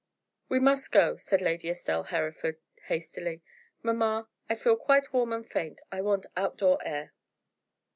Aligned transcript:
"We 0.49 0.59
must 0.59 0.91
go," 0.91 1.15
said 1.17 1.43
Lady 1.43 1.69
Estelle 1.69 2.05
Hereford, 2.05 2.57
hastily. 2.87 3.43
"Mamma, 3.83 4.29
I 4.49 4.55
feel 4.55 4.75
quite 4.75 5.13
warm 5.13 5.31
and 5.31 5.47
faint. 5.47 5.79
I 5.91 6.01
want 6.01 6.25
outdoor 6.35 6.79
air." 6.83 7.13